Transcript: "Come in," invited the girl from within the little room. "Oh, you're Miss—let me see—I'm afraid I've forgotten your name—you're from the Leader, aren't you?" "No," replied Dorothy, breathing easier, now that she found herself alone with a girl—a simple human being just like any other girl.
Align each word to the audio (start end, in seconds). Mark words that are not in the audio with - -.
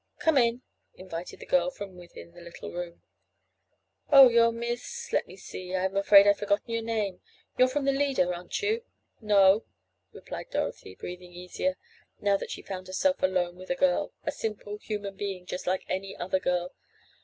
"Come 0.17 0.35
in," 0.39 0.63
invited 0.95 1.39
the 1.39 1.45
girl 1.45 1.69
from 1.69 1.95
within 1.95 2.31
the 2.31 2.41
little 2.41 2.71
room. 2.71 3.03
"Oh, 4.09 4.29
you're 4.29 4.51
Miss—let 4.51 5.27
me 5.27 5.35
see—I'm 5.37 5.95
afraid 5.95 6.25
I've 6.25 6.39
forgotten 6.39 6.71
your 6.73 6.81
name—you're 6.81 7.67
from 7.67 7.85
the 7.85 7.91
Leader, 7.91 8.33
aren't 8.33 8.63
you?" 8.63 8.81
"No," 9.21 9.63
replied 10.11 10.49
Dorothy, 10.49 10.95
breathing 10.95 11.33
easier, 11.33 11.77
now 12.19 12.35
that 12.37 12.49
she 12.49 12.63
found 12.63 12.87
herself 12.87 13.21
alone 13.21 13.57
with 13.57 13.69
a 13.69 13.75
girl—a 13.75 14.31
simple 14.31 14.77
human 14.79 15.15
being 15.17 15.45
just 15.45 15.67
like 15.67 15.85
any 15.87 16.15
other 16.17 16.39
girl. 16.39 16.73